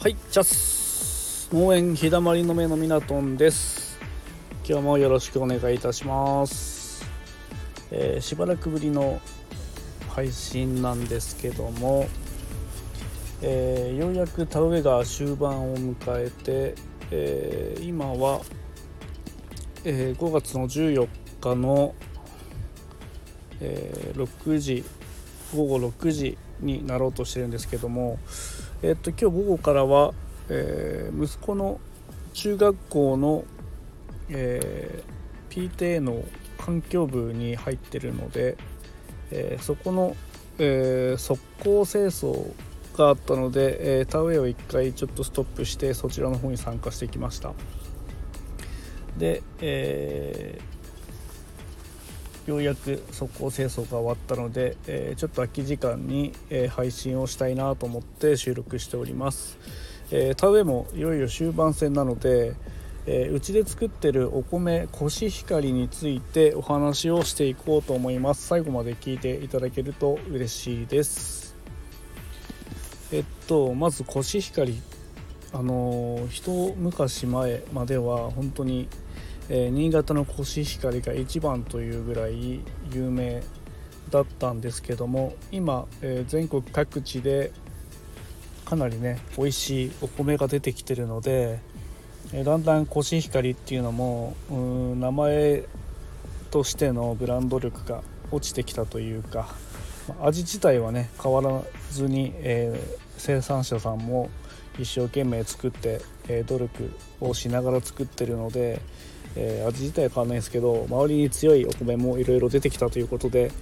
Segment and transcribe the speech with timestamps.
[0.00, 0.46] はいじゃあ
[1.54, 3.98] 農園日だまりの目のみなとんです。
[4.66, 7.04] 今日もよろしくお願いいたします、
[7.90, 9.20] えー、しばらくぶりの
[10.08, 12.08] 配信なんですけども、
[13.42, 16.74] えー、ようやく田植えが終盤を迎えて、
[17.10, 18.40] えー、今は、
[19.84, 21.08] え5月の14
[21.42, 21.94] 日の、
[23.60, 24.82] え6時
[25.54, 28.18] 午後6時になろうとしてるんですけども、
[28.82, 30.14] えっと今日午後からは、
[30.48, 31.80] えー、息子の
[32.32, 33.44] 中学校の、
[34.30, 36.24] えー、PTA の
[36.56, 38.56] 環境部に入ってるので、
[39.30, 40.16] えー、そこの、
[40.58, 42.54] えー、速攻清掃
[42.96, 47.52] があったので、えー、田植えを1回ちょっとストップしてそちらの方に参加してきました。
[49.18, 50.58] で、え
[52.46, 59.58] ようやく速攻清掃が終わったので、えー、ちょっと空き時間に、えー、配信をしたいなと思って収録しております、
[60.10, 62.54] えー、田植えもいよいよ終盤戦なので
[63.32, 68.46] うちで作ってるお米コシヒカリについてお話をしていこうと思います。
[68.46, 71.56] 最後まで聞いていただけると嬉しいです。
[73.10, 74.80] えっとまずコシヒカリ。
[75.52, 78.86] あの一昔前までは本当に
[79.52, 82.60] えー、新潟のコシヒカリが一番というぐらい
[82.92, 83.42] 有名
[84.10, 87.52] だったんですけども今、えー、全国各地で
[88.64, 91.58] かなりね美味しいお米が出てきてるので、
[92.32, 95.64] えー、だんだんコシヒカリっていうのもう名前
[96.52, 99.48] としてのブランド力が落ちてきたというか
[100.22, 104.30] 味自体はね変わらずに、えー、生産者さんも
[104.78, 108.80] 一生懸命作って、え、努力をしながら作ってるので、
[109.36, 113.52] えー、味自体は変わらないんですけど周りに強いお米もいろいろ出てきたということで、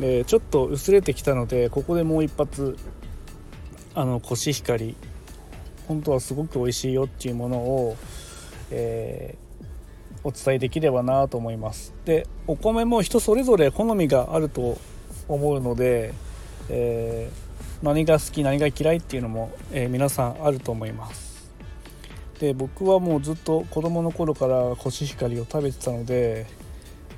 [0.00, 2.76] えー、ちょっと薄れてきたのでここでもう一発
[3.94, 4.94] あのコシヒカリ。
[5.88, 7.96] 本当はすごく美味しいよっていうものを、
[8.70, 11.94] えー、お伝えできればなと思います。
[12.04, 14.76] でお米も人それぞれ好みがあると
[15.28, 16.12] 思うので、
[16.68, 17.30] え
[17.82, 21.27] 何が好き何が嫌いっていうのも、え皆さんあると思います。
[22.38, 26.46] で僕はもうずっと子供の頃からコシヒカリを食べてたので、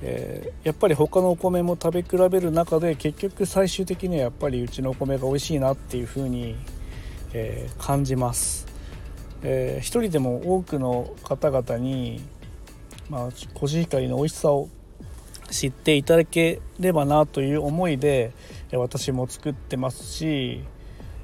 [0.03, 6.57] えー、やっぱり他のお米も食べ比べる中で結局最終的にはやっぱりうちのお米が美味しいなっていう風に、
[7.35, 8.67] えー、感じます、
[9.43, 12.23] えー、一人でも多くの方々に、
[13.11, 14.71] まあ、コシヒカリの美味しさを
[15.51, 18.33] 知っていただければなという思いで
[18.73, 20.63] 私も作ってますし、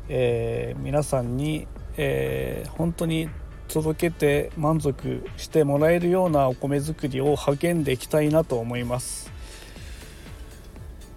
[0.08, 3.28] え、皆さんに、え、本当に
[3.68, 9.30] 届けて満足してもらえるようなお米作りを励んでいきたいなと思います。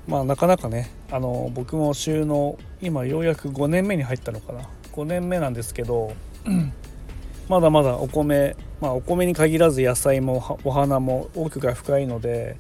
[0.07, 4.61] まあなかなかねあの僕も収納今ようやく5年目に入ったのかな。
[4.93, 6.13] 5年目なんですけど
[7.47, 12.57] まだまだお米まあお米に限らず野菜もお花も奥が深いので、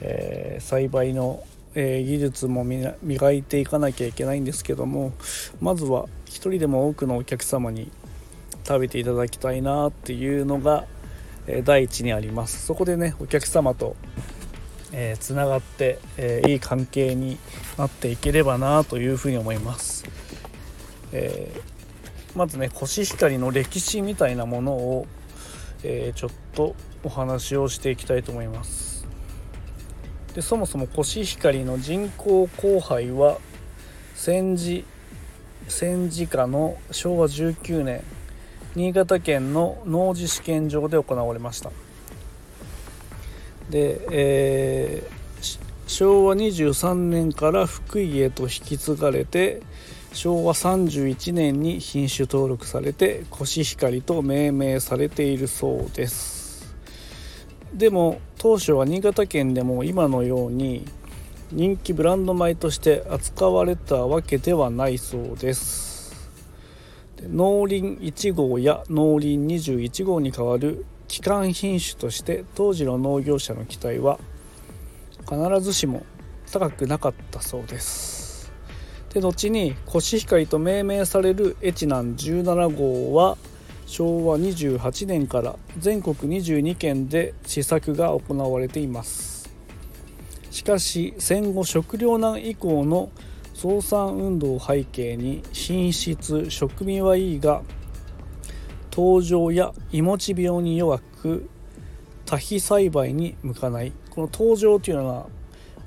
[0.00, 1.42] えー、栽培の
[1.76, 5.12] え技術も磨いていかなきゃいけないんですけども
[5.60, 7.92] まずは一人でも多くのお客様に
[8.66, 10.84] 食べていただきたいなっていうのが、
[11.46, 12.66] え第一にあります。
[12.66, 13.96] そこでねお客様と
[14.92, 17.38] えつながって、えー、いい関係に
[17.76, 20.04] なっていければなというふうに思います、
[21.12, 25.06] えー、まずねコシヒカリの歴史みたいなものを、
[25.82, 26.74] えー、ちょっと
[27.04, 29.06] お話をしていきたいと思います。
[30.34, 33.38] でそもそもコシヒカリの人工交配は
[34.14, 34.84] 戦時
[35.68, 38.02] 戦時下の昭和19年
[38.76, 41.72] 新潟県の農事試験場で行われました。
[43.70, 49.62] で、えー、昭和23年から福井へと引き継がれて
[50.12, 56.76] 昭和31年に品種登録されてコシヒカリと命名されているそうです。
[57.72, 60.84] でも当初は新潟県でも今のように
[61.50, 65.95] 人気ブランド米として扱われたわけではないそうです。
[67.22, 69.38] 農林1号や農林
[69.70, 74.18] 21号に代わる基幹品種として当時の農業者の期待は
[75.28, 76.04] 必ずしも
[76.52, 78.52] 高くなかったそうです。
[79.12, 83.38] で後にコシヒカリと命名されるエチナン17号は
[83.86, 89.48] 昭和28年から全国22県で試作が行われています。
[90.50, 93.10] しかし戦後食糧難以降の
[93.56, 97.62] 増産運動を背景に品質食味はいいが
[98.92, 101.48] 登場やいもち病に弱く
[102.26, 103.92] 多比栽培に向かない。
[104.10, 105.26] この登場というのは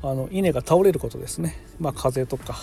[0.02, 2.58] あの稲が倒れることですね、まあ、風とか、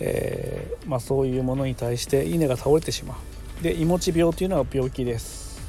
[0.00, 3.14] えー、まあ、そういうものに対して稲が倒れてしま
[3.60, 3.62] う。
[3.62, 5.60] でいもち病というのは病気です。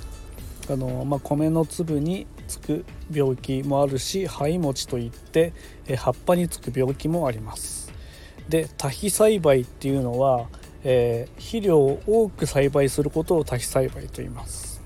[0.72, 5.54] あの、まあ、米の粒につく病気もあるし灰餅といって、
[5.98, 7.87] 葉っぱにつく病気もあります。
[8.50, 10.48] で多肥栽培っていうのは、
[10.84, 14.82] えー、肥料を多く栽培することを多肥栽培と言います。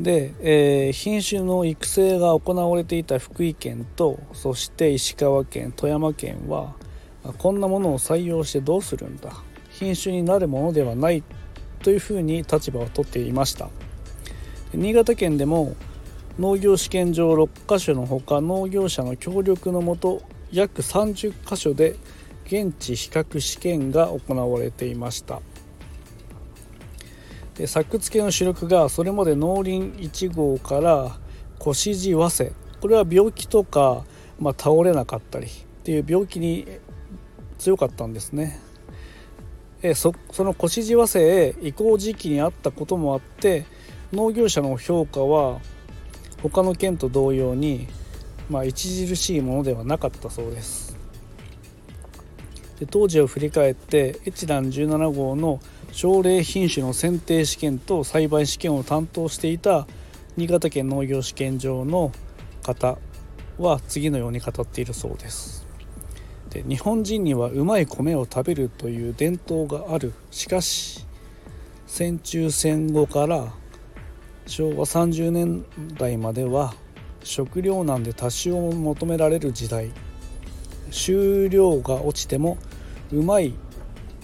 [0.00, 6.74] で、えー、品種の育成が行われていた福井県とそして石川県富山県は
[7.38, 9.32] こんなものを採用してどうするんだ。
[9.70, 11.22] 品種になるものではない
[11.82, 13.68] というふうに立場を取っていました。
[14.74, 15.76] 新潟県でも
[16.38, 21.96] 農業試験場6カ所のほか農業者の協力のもと約30カ所で
[22.46, 25.40] 現地比較試験が行われていました。
[27.54, 31.18] で作付けの主力がそれまで農林1号から
[31.58, 34.04] 腰地和製これは病気とか、
[34.40, 35.50] まあ、倒れなかったりっ
[35.84, 36.66] ていう病気に
[37.58, 38.58] 強かったんですね。
[39.82, 43.64] えそその腰地和製へ移行時期にあったこともあって
[44.12, 45.60] 農業者の評価は
[46.42, 47.86] 他の県と同様に、
[48.50, 50.96] まあ、著しいものではなかったそうです。
[52.80, 55.60] で当時を振り返って越南17号の
[55.92, 59.86] 奨励品種の選定試験と栽培試験を担当していた
[60.36, 62.10] 新潟県農業試験場の
[62.62, 62.98] 方
[63.58, 65.66] は次のように語っているそうです。
[66.50, 70.12] で日本人にはうまい米を食べるという伝統がある。
[70.30, 71.06] しかし
[71.86, 73.52] 戦中戦後から
[74.46, 75.64] 昭和30年
[75.98, 76.74] 代までは
[77.24, 79.90] 食糧難で多種を求められる時代。
[80.90, 82.58] 収量が落ちても
[83.10, 83.54] うまい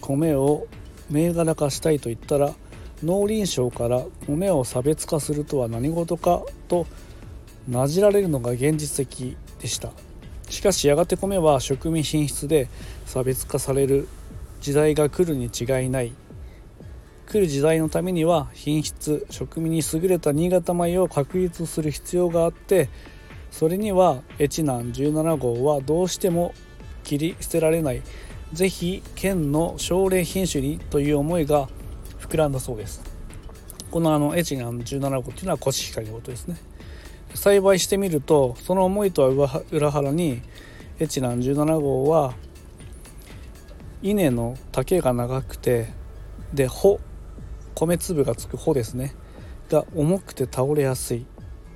[0.00, 0.66] 米を
[1.08, 2.54] 銘柄化したいと言ったら
[3.02, 6.86] 農林省から米を差別化するとは何事かと
[7.66, 9.92] なじられるのが現実的でした。
[10.50, 12.68] しかしやがて米は食味品質で
[13.06, 14.08] 差別化される
[14.60, 16.12] 時代が来るに違いない。
[17.28, 22.88] 来る時代のためには品質食味に優れた新潟米を確立する必要があって
[23.50, 26.54] それには越南17号はどうしても
[27.04, 28.02] 切り捨てられない。
[28.52, 31.69] 是非県の奨励品種にという思いが
[32.19, 33.02] 膨らんだそうです。
[33.90, 36.56] このあの越南17号っていうのはコシヒカリのことですね。
[37.34, 40.40] 栽培してみるとその思いとは裏腹に
[40.98, 42.34] 越南17号は
[44.02, 45.92] 稲の丈が長くて
[46.54, 47.00] で穂
[47.78, 49.14] 米粒がつく穂ですね。
[49.70, 51.26] が重くて倒れやすい。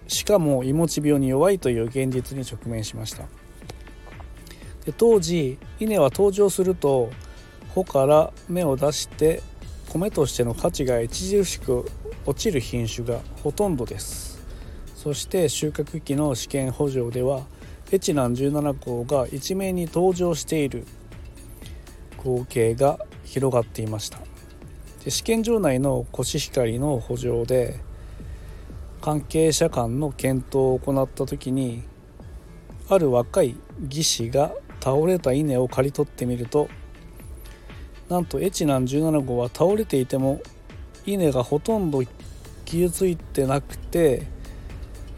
[0.08, 3.25] しかもいもち病に弱いという現実に直面しました。
[4.84, 7.10] で当時稲は登場すると
[7.72, 9.43] 穂から芽を出して
[9.90, 11.88] 米としての価値が著しく
[12.26, 14.43] 落ちる品種がほとんどです。
[14.96, 17.43] そして収穫期の試験補助では
[17.93, 20.84] 越南17校が一面に登場している
[22.19, 24.31] 光景が広がっていました。
[25.04, 27.81] で試験場内のコシヒカリの補助で
[29.00, 31.82] 関係者間の検討を行った時に
[32.88, 36.69] ある若い技師が倒れた稲を刈り取ってみると
[38.08, 40.40] なんと越南17号は倒れていても
[41.04, 42.02] 稲がほとんど
[42.64, 44.26] 傷ついてなくて、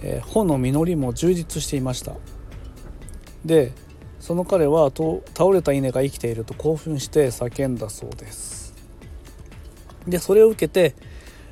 [0.02, 2.12] えー、穂の実りも充実していました。
[3.44, 3.72] で
[4.18, 8.53] その彼は倒れた稲が生きていると興奮して叫んだそうです。
[10.06, 10.94] でそれを受けて、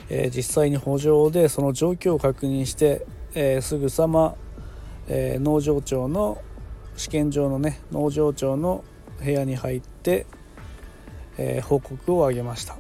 [0.09, 4.35] えー、実際に補助でその状況を確認して、えー、すぐさま、
[5.09, 6.43] えー、農場長の
[6.97, 8.85] 試験場のね農場長の
[9.23, 10.27] 部屋に入って、
[11.39, 12.77] え報告をあげました。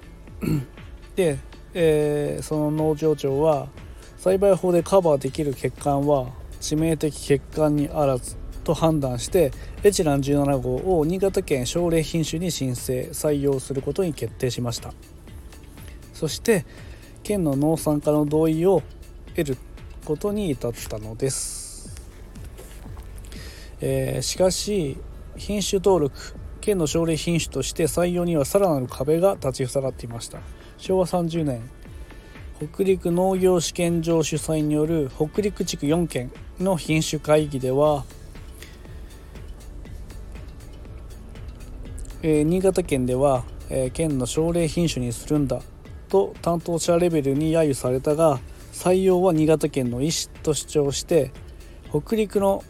[1.14, 1.38] で、
[1.72, 3.68] えその農場長は
[4.16, 6.26] 栽培法でカバーできる欠陥は
[6.60, 9.52] 致命的欠陥にあらずと判断して
[9.82, 14.92] エチラン17号を新潟県奨励品種に申請採用することに決定しました。
[16.22, 16.64] そして
[17.24, 18.84] 県の農産家の同意を
[19.34, 19.56] 得る
[20.04, 22.00] ことに至ったのです、
[23.80, 24.98] えー、しかし
[25.36, 26.16] 品種登録
[26.60, 30.38] 県の奨励品種として採用にはさらなる壁が立ち塞がっていました。
[30.78, 31.68] 昭和30年
[32.72, 38.04] 北陸農業試験場主催による北陸地区4県の品種会議では、
[42.22, 45.60] えー、新潟県では、えー、県の奨励品種にするんだ
[46.12, 48.38] と担当者レベルに揶揄されたが
[48.70, 51.32] 採用は新潟県の意思と主張して
[51.88, 52.62] 北陸の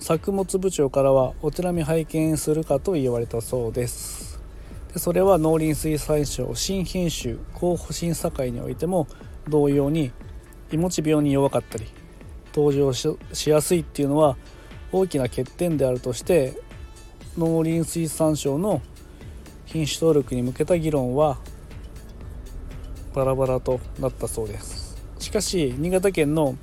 [0.00, 4.40] 作物部長からはお手並み拝見するかと言われたそうです。
[4.92, 9.06] でそれは農林水産省新品種候補審査会においても
[9.48, 10.10] 同様に
[10.72, 11.86] いもち病に弱かったり
[12.52, 13.16] 登場し
[13.50, 14.36] やすいっていうのは
[14.90, 16.60] 大きな欠点であるとして
[17.38, 18.82] 農林水産省の
[19.64, 21.38] 品種登録に向けた議論は
[23.14, 24.96] バラバラとなったそうです。
[25.18, 26.56] しかし新潟県の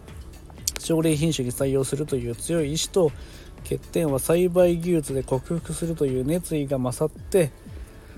[0.79, 3.11] 奨励品種に採用するという強い意志と
[3.63, 7.51] 欠点は栽培技術で克服するという熱意が勝って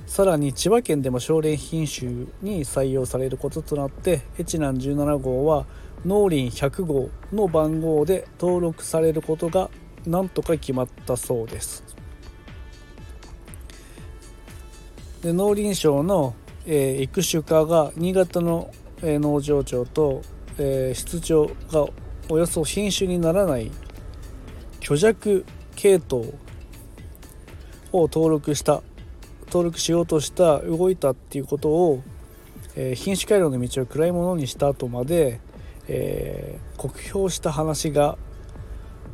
[0.05, 2.09] さらに千葉県でも奨励品種
[2.41, 5.65] に採用されることとなってエチナン17号は
[6.05, 9.69] 農林100号の番号で登録されることが
[10.05, 11.83] なんとか決まったそうです。
[15.21, 16.33] で農林省の、
[16.65, 20.21] えー、育種課が新潟の、農場長と、
[20.57, 21.87] 室長が
[22.27, 23.71] およそ品種にならない
[24.81, 26.33] 虚弱系統
[27.93, 28.81] を登録した
[29.47, 32.03] 登録しようとした動いたっていうことを、
[32.95, 35.39] 品種改良の道を暗いものにした後まで、
[36.77, 38.17] 酷評した話が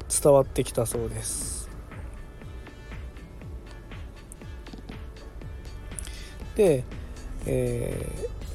[0.10, 1.70] 伝わってきたそうです。
[6.56, 6.84] で,、
[7.46, 8.08] え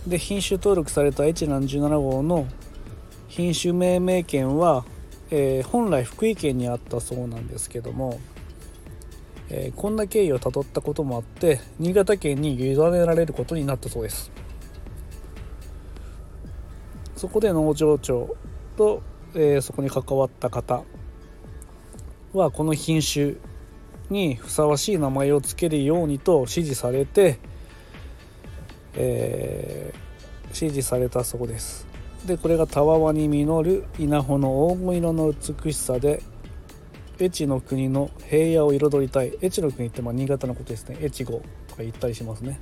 [0.07, 2.47] ー、で品種登録されたエチナン17号の
[3.29, 4.85] 品種命名権は、
[5.31, 8.19] えー、本来福井県にあったそうなんですけども、
[9.49, 14.33] えー、こんな経緯をたどったこともあって新潟県に委ねられることになったそうです。
[17.17, 18.35] そこで農場長
[18.77, 19.03] と、
[19.35, 20.83] えー、そこに関わった方
[22.33, 23.35] はこの品種
[24.09, 27.39] にふさわしい名前を付けるようにと指示されて、
[28.95, 31.87] えー、指示されたそうです。
[32.27, 36.23] でこれがたわわに実る稲穂の黄金色の美しさで
[37.19, 39.37] 越の国の平野を彩りたい。
[39.43, 40.99] 越の国ってまあ新潟のことですね。
[41.03, 42.61] 越後とか言ったりしますね。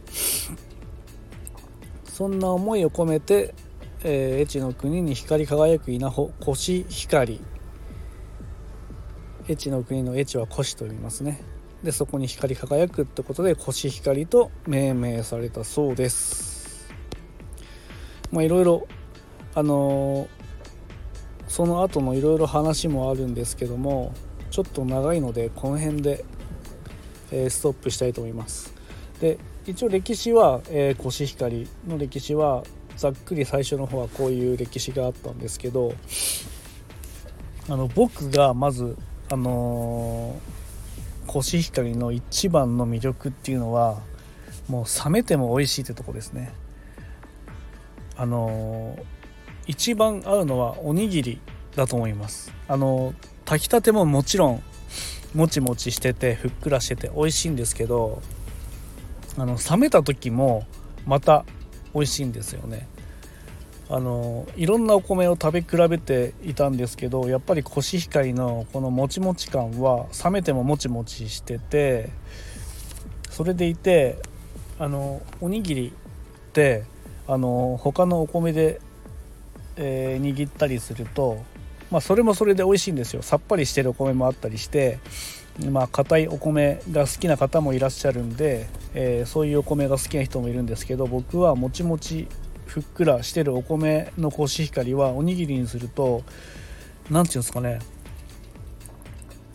[2.05, 3.55] そんな思いを込めて、
[4.03, 7.41] えー、越の国に光り輝く稲穂コシヒカリ
[9.49, 11.41] 越の国の越はコシと言いますね。
[11.83, 16.89] でそこに光り輝くってことでコシヒカリと命名されたそうです。
[18.33, 18.89] まあいろいろ
[19.55, 20.29] あのー、
[21.49, 24.13] その後のいろいろ話もあるんですけども
[24.51, 26.25] ちょっと長いのでこの辺で、
[27.33, 28.75] えー、ストップしたいと思います。
[29.21, 32.65] で一応歴史は、えー、コシヒカリの歴史は
[32.97, 35.93] ざっくり最初の方はこういう歴史があったんですけど
[37.69, 38.97] あの僕がまず
[39.31, 40.68] あのー、
[41.29, 44.01] コシヒカリの一番の魅力っていうのは
[44.67, 46.53] もう冷めても美味しいってとこですね。
[48.17, 48.99] あの、
[49.69, 51.41] 一番合うのはおにぎり
[51.77, 52.53] だと思います。
[52.67, 54.63] あの炊きたてももちろん
[55.35, 58.23] もちもちしててふっくらしてて美味しいんですけど
[59.37, 60.67] あの冷めた時も
[61.07, 61.45] また
[61.95, 62.89] 美味しいんですよね。
[63.91, 72.11] あのいろんなお米を食べ比べていたんですけどやっぱりコシヒカリのこのもちもち感は冷めてももちもちしてて
[73.31, 74.19] それでいて
[74.79, 76.85] あのおにぎりって
[77.27, 78.81] あの他のお米で、
[79.77, 81.43] えー、握ったりすると
[81.91, 83.23] まあそれもそれで美味しいんですよ。
[83.23, 84.99] さっぱりしてるお米もあったりして
[85.71, 92.29] まあ硬いお米が好きな方もいらっしゃるんで、えー、そういうお米が好きな人もいるんですけど僕はもちもち
[92.69, 96.23] ふっくらしてるお米のコシヒカリはおにぎりにすると
[97.11, 97.81] 何て言うんですかね。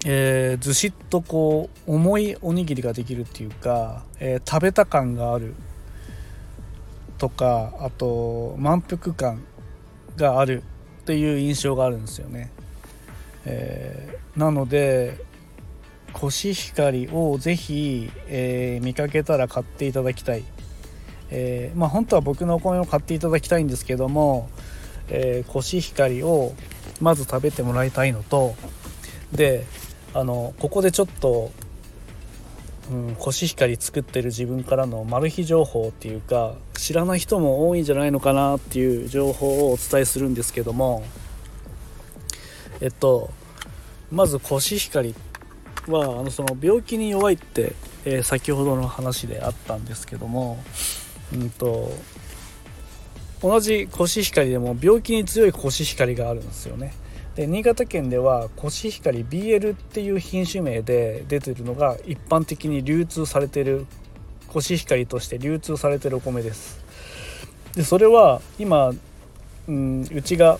[0.05, 5.55] えー、ずしっとこう重いおにぎりができるっていうか、えー、食べた感がある。
[7.17, 9.45] とかあと満腹感
[10.17, 10.63] がある。
[11.03, 12.49] っていう印象があるんですよね、
[13.45, 15.17] えー、なので
[16.13, 20.45] コシヒカリをぜひ、えー、見かけたら買っていただきたい。
[21.35, 24.49] えー、まあ本当は僕のお米を買っていただきたいんですけども、
[25.09, 26.53] えー、コシヒカリを
[27.01, 28.53] まず食べてもらいたいのと
[29.31, 29.65] で
[30.13, 31.51] あのここでちょっと、
[32.91, 41.03] うん、コシヒカリ作ってる自分からのマル秘情報っていうか知らない人も多いんじゃないのかなっていう情報をお伝えするんですけども
[42.79, 43.31] えっと
[44.11, 45.15] まずコシヒカリ
[45.87, 47.73] はあのその病気に弱いって、
[48.05, 50.63] えー、先ほどの話であったんですけども
[51.33, 51.91] うんと
[53.41, 56.93] 同じコシヒカリでも病気に強いコシヒカリがあるんですよね。
[57.35, 63.87] で新潟県ではコシヒカリ BL っていう品種名で出てるのが一般的に流通されてる
[64.47, 66.79] コシヒカリとして流通されてるお米です。
[67.75, 68.93] でそれは今、
[69.67, 70.59] うん、うちが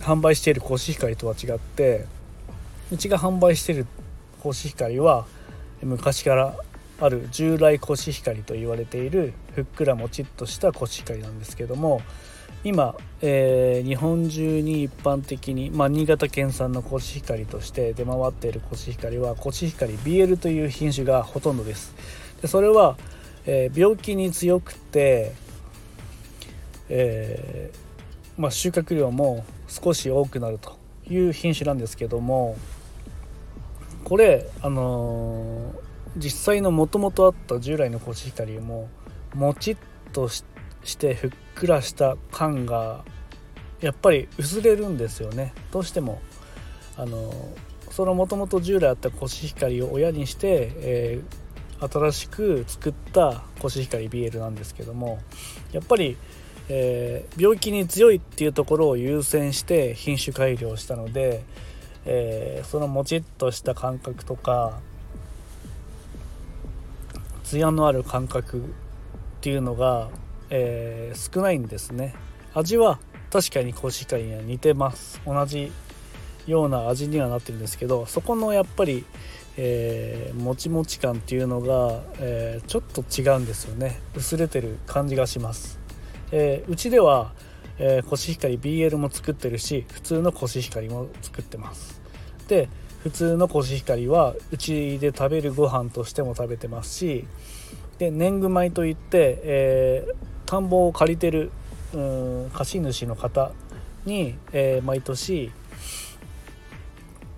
[0.00, 2.06] 販売しているコシヒカリとは違って
[2.90, 3.86] うちが販売している
[4.40, 5.26] コシヒカリは
[5.82, 6.56] 昔から
[7.00, 12.02] ある従来コシヒカリと言われているふっくらもちっとしたコシヒカリなんですけども、
[12.64, 21.94] 今、えー、日本中に一般的に、まあ、新潟県産のコシヒカリとして出回っているコシヒカリはコシヒカリ BL という品種がほとんどです。
[22.42, 22.96] でそれは、
[23.46, 25.32] えー、病気に強くて、
[26.88, 30.76] えー、まあ、収穫量も少し多くなると
[31.08, 32.56] いう品種なんですけども
[34.04, 35.74] これあの
[36.16, 38.88] 実際のもともとあった従来のコシヒカリも
[39.34, 39.76] もちっ
[40.12, 40.44] とし
[40.98, 43.04] てふっくらした感が
[43.80, 45.52] やっぱり薄れるんですよね。
[45.70, 46.20] どうしても
[46.96, 47.32] あの
[47.90, 55.18] そのもともと従来あったコシヒカリを親にして、えー、新しく作ったコシヒカリ BL なんですけども
[55.72, 56.16] やっぱり、
[56.68, 61.42] えー、病気に強いっていうところを優先して品種改良したので、
[62.04, 64.80] えー、そのもちっとした感覚とか
[67.48, 68.62] 艶のある感覚っ
[69.40, 70.10] ていうのが、
[70.50, 72.14] えー、少ないんですね。
[72.52, 72.98] 味は
[73.30, 75.20] 確かにコシヒカリには似てます。
[75.24, 75.72] 同じ
[76.46, 79.04] ような味にはなってるんですけどそこのやっぱり、
[79.56, 84.00] えー、もちもち感っていうのが、えー、ちょっと違うんですよね。
[84.14, 85.78] 薄れてる感じがします、
[86.32, 87.32] えー、うちでは、
[87.78, 92.00] えコシヒカリ BL も作ってるし普通のコシヒカリも作ってます。
[92.48, 92.68] で
[93.02, 97.26] 普通のコシヒカリはうちで食べるご飯としても食べてますし
[97.98, 100.14] で年貢米といって、えー、
[100.46, 101.50] 田んぼを借りてる
[101.94, 101.98] う
[102.46, 103.52] ん貸主の方
[104.04, 105.50] に、えー、毎年、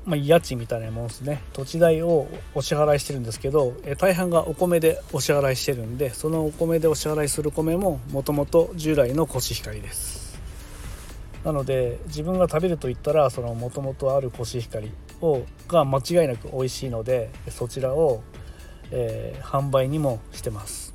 [0.05, 1.41] まあ、家賃みたいなもんですね。
[1.53, 10.20] 土地代をお支払いしてるんですけど、えー、大半がお米でお支払いしてるんでそのお米でお支払いする米ももともと従来のコシヒカリです。
[11.45, 18.23] なので自分が食べると言ったらそのもともとあるコシヒカリをが間違いなく美味しいのでそちらを
[18.93, 20.95] えー、販売にもしてます。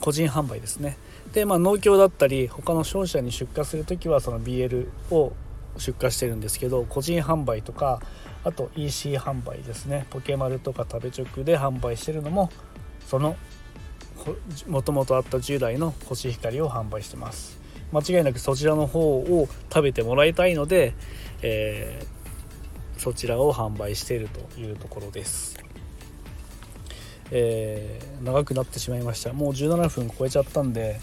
[0.00, 0.96] 個人販売ですね。
[1.32, 5.32] で、まあ、農協だったり他の商社に出荷する時はその BL を
[5.78, 8.00] 出荷してるんですけど個人販売とか
[8.44, 10.06] あと EC 販売ですね。
[10.10, 12.50] ポケマルとか食べ直で販売してるのも
[13.06, 13.36] その
[14.68, 17.63] もともとあった従来のコシヒカリを販売してます。
[17.94, 20.94] 間違いなくそちらの方を食べてもらいたいので、
[21.42, 25.62] えー、そちらを販売しているというところです。
[27.30, 29.32] えー、長くなってしまいました。
[29.32, 30.98] もう17分超えちゃったんで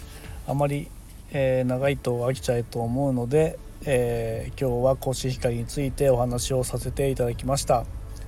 [0.46, 0.88] あまり、
[1.32, 7.86] えー、長いと飽きちゃうと思うので、えー、今日はコシヒカリについてお話をさせていただきました。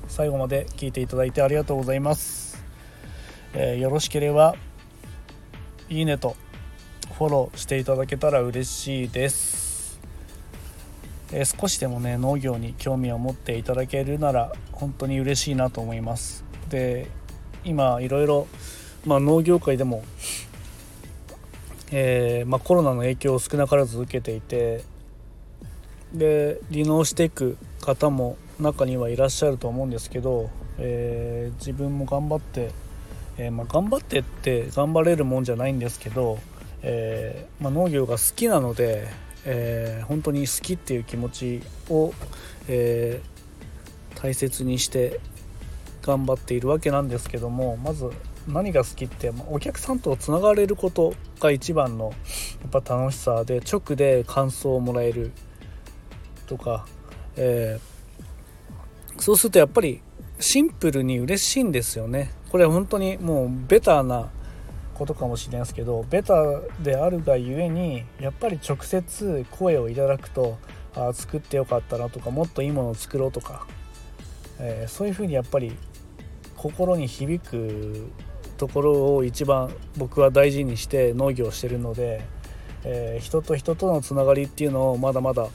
[0.09, 2.63] 最後まで聞いていただいてありがとうございます、
[3.55, 4.55] えよろしければ
[5.89, 6.37] いいねと
[7.19, 10.01] フォローしていただけたら嬉しいです。
[11.33, 16.45] え少しでもね農業に興味を持っていただけるなら本当に嬉しいなと思います。
[16.71, 17.09] で
[17.65, 18.47] 今いろいろ、
[19.07, 20.05] まあ、農業界でも、
[21.93, 24.85] えー、まあ、コロナの影響を少なからず受けていて
[26.13, 32.71] で離農していく方も中にはいらっしゃると思うんですけど、えー、自分も頑張って、
[33.39, 36.39] えー、まあ、頑張ってって頑張れるもんじゃないんですけど、
[36.87, 39.09] えま農業が好きなので、
[39.45, 42.13] え本当に好きっていう気持ちを、
[42.69, 43.21] え
[44.15, 45.21] 大切にして
[46.03, 48.11] 頑張っているわけなんですけどもまず
[48.47, 52.13] 何が好きってまお客さんとつながれることが一番の
[52.63, 55.33] やっぱ楽しさで直で感想をもらえる
[56.47, 56.87] とか、
[57.37, 57.79] え、
[59.19, 60.03] そうするとやっぱり
[60.39, 62.33] シンプルに嬉しいんですよね。
[62.51, 64.31] これ本当にもうベターな
[64.95, 66.35] ことかもしれないですけどベタ
[66.83, 70.59] であるがゆえにやっぱり直接声をいただくと
[70.95, 73.67] あ作ってよかったなとかもっといいものを作ろうとか、
[74.59, 75.77] えー、そういうふうにやっぱり
[76.57, 78.09] 心に響く
[78.57, 82.23] ところを一番僕は大事にして農業をしてるので、
[82.85, 85.49] えー、人と人とのつながりっていうのをまだまだ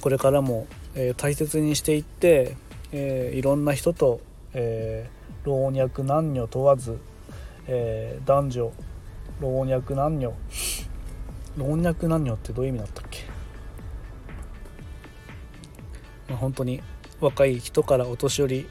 [0.00, 2.56] これからも、えー、大切にしていって、
[2.92, 4.20] え、いろんな人と、
[4.54, 5.10] え
[5.44, 6.98] 老若男女問わず、
[7.68, 8.72] え男女
[9.40, 10.32] 老若男女
[11.56, 13.24] 老若男女ってどういう意味だったっけ、
[16.28, 16.82] まあ、本当に
[17.20, 18.68] 若い人からお年寄り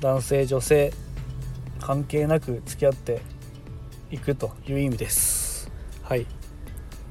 [0.00, 0.92] 男性女性
[1.80, 3.20] 関係なく付き合って
[4.10, 5.70] いくという意味です。
[6.02, 6.26] はい、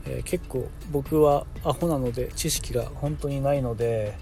[0.05, 4.17] えー、結構僕はアホなので知識が本当にないので、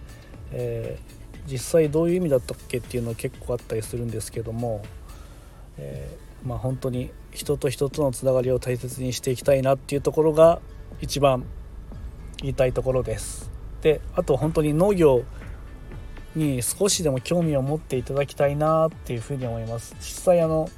[0.51, 4.81] えー、実際どういう意味だったっけっていうのは結構あったりするんですけども、
[5.77, 10.59] えー、まあ本当に人と人とのつながりを大切にしていきたいなっていうところが
[10.99, 11.45] 一番
[12.41, 13.49] 言いたいところです。
[13.81, 15.23] であと本当に農業
[16.35, 19.95] に少しでも興味を持っていただきたいなっていうふうに思います。
[19.99, 20.69] 実際あの、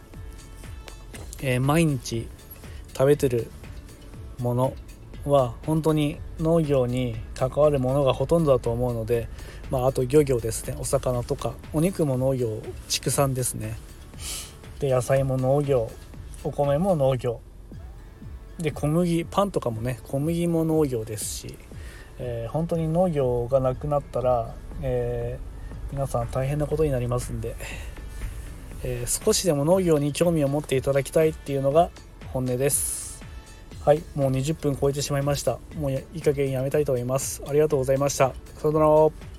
[1.42, 2.28] えー、毎日
[2.94, 3.50] 食べてる
[4.40, 4.74] もの
[5.26, 9.30] は本当に農業に関わるものがほとんどだと思うので、
[9.70, 10.76] まあ、あと漁業ですね。
[10.80, 13.78] お魚とかお肉も農業畜産ですね。
[14.84, 15.90] で野菜も農業
[16.44, 17.40] お米も農業。
[18.60, 21.58] で小麦パンとかもね小麦も農業ですし、
[22.20, 27.56] えー、本当に農業がなくなったら、えー、皆さん大変なことになりますんで、
[28.84, 31.90] えー、少しでも農業に興味を持っていただきたいっていうのが
[32.34, 33.24] 本音です。
[33.86, 35.60] はいもう20分超えてしまいました。
[35.78, 37.42] もういい加減やめたいと思います。
[37.48, 38.34] ありがとうございました。
[38.58, 39.33] さよなら。